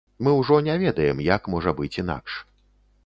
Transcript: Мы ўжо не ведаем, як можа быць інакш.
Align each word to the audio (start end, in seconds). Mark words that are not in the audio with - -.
Мы 0.27 0.31
ўжо 0.37 0.57
не 0.67 0.77
ведаем, 0.83 1.21
як 1.27 1.51
можа 1.55 1.75
быць 1.81 1.93
інакш. 2.05 2.43